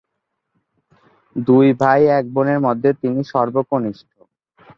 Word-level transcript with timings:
দুই 1.35 1.67
ভাই-এক 1.81 2.25
বোনের 2.33 2.59
মধ্যে 2.59 2.89
তিনি 3.01 3.19
সর্বকনিষ্ঠ। 3.33 4.09